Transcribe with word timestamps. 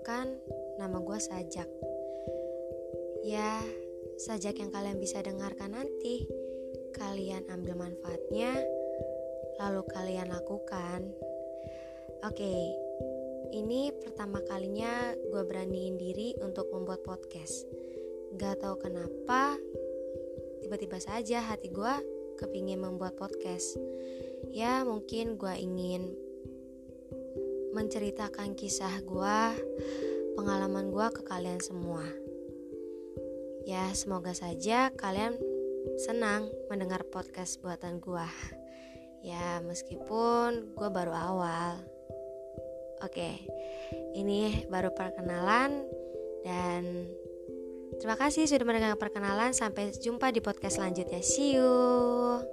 Perkenalkan, 0.00 0.32
nama 0.80 0.96
gue 0.96 1.18
Sajak. 1.20 1.68
Ya, 3.20 3.60
Sajak 4.16 4.56
yang 4.56 4.72
kalian 4.72 4.96
bisa 4.96 5.20
dengarkan 5.20 5.76
nanti. 5.76 6.24
Kalian 6.96 7.44
ambil 7.52 7.76
manfaatnya, 7.76 8.64
lalu 9.60 9.84
kalian 9.92 10.32
lakukan. 10.32 11.04
Oke, 12.24 12.48
ini 13.52 13.92
pertama 14.00 14.40
kalinya 14.48 15.12
gue 15.20 15.42
beraniin 15.44 16.00
diri 16.00 16.32
untuk 16.40 16.72
membuat 16.72 17.04
podcast. 17.04 17.68
Gak 18.40 18.64
tau 18.64 18.80
kenapa, 18.80 19.60
tiba-tiba 20.64 20.96
saja 20.96 21.44
hati 21.44 21.68
gue 21.68 21.94
kepingin 22.40 22.80
membuat 22.80 23.20
podcast. 23.20 23.76
Ya, 24.48 24.80
mungkin 24.80 25.36
gue 25.36 25.54
ingin 25.60 26.29
menceritakan 27.80 28.52
kisah 28.52 29.00
gue, 29.00 29.40
pengalaman 30.36 30.92
gue 30.92 31.06
ke 31.16 31.24
kalian 31.24 31.64
semua. 31.64 32.04
Ya, 33.64 33.88
semoga 33.96 34.36
saja 34.36 34.92
kalian 34.92 35.32
senang 35.96 36.52
mendengar 36.68 37.08
podcast 37.08 37.56
buatan 37.64 37.96
gue. 37.96 38.28
Ya, 39.24 39.64
meskipun 39.64 40.76
gue 40.76 40.88
baru 40.92 41.16
awal. 41.16 41.80
Oke, 43.00 43.48
ini 44.12 44.68
baru 44.68 44.92
perkenalan 44.92 45.88
dan 46.44 47.08
terima 47.96 48.20
kasih 48.20 48.44
sudah 48.44 48.68
mendengar 48.68 49.00
perkenalan. 49.00 49.56
Sampai 49.56 49.88
jumpa 49.96 50.28
di 50.36 50.44
podcast 50.44 50.76
selanjutnya. 50.76 51.24
See 51.24 51.56
you. 51.56 52.44